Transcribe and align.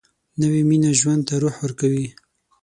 نوې 0.41 0.61
مینه 0.69 0.91
ژوند 0.99 1.21
ته 1.27 1.33
روح 1.41 1.55
ورکوي 1.63 2.07